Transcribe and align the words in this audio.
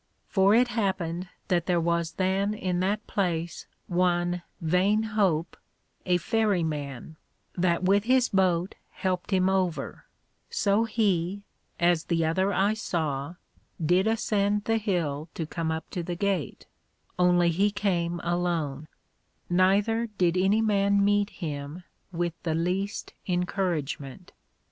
For 0.27 0.55
it 0.55 0.69
happened 0.69 1.29
that 1.47 1.67
there 1.67 1.79
was 1.79 2.13
then 2.13 2.55
in 2.55 2.79
that 2.79 3.05
place 3.05 3.67
one 3.85 4.41
Vain 4.59 5.03
hope 5.03 5.55
a 6.07 6.17
Ferry 6.17 6.63
man, 6.63 7.17
that 7.55 7.83
with 7.83 8.05
his 8.05 8.27
Boat 8.27 8.73
helped 8.89 9.29
him 9.29 9.47
over; 9.47 10.05
so 10.49 10.85
he, 10.85 11.43
as 11.79 12.05
the 12.05 12.25
other 12.25 12.51
I 12.51 12.73
saw, 12.73 13.35
did 13.79 14.07
ascend 14.07 14.63
the 14.63 14.77
Hill 14.77 15.29
to 15.35 15.45
come 15.45 15.71
up 15.71 15.87
to 15.91 16.01
the 16.01 16.15
Gate, 16.15 16.65
only 17.19 17.49
he 17.51 17.69
came 17.69 18.19
alone; 18.23 18.87
neither 19.51 20.07
did 20.17 20.35
any 20.35 20.63
man 20.63 21.05
meet 21.05 21.29
him 21.29 21.83
with 22.11 22.33
the 22.41 22.55
least 22.55 23.13
encouragement. 23.27 24.31